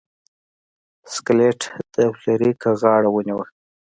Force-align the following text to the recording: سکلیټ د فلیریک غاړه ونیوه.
سکلیټ 1.13 1.59
د 1.93 1.95
فلیریک 2.19 2.61
غاړه 2.79 3.09
ونیوه. 3.11 3.45